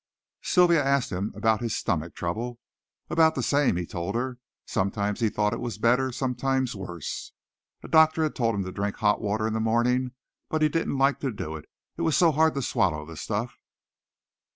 [0.41, 2.57] Sylvia asked him about his "stomach trouble."
[3.11, 4.39] About the same, he told her.
[4.65, 7.33] Sometimes he thought it was better, sometimes worse.
[7.83, 10.13] A doctor had told him to drink hot water in the morning
[10.49, 11.69] but he didn't like to do it.
[11.97, 13.59] It was so hard to swallow the stuff.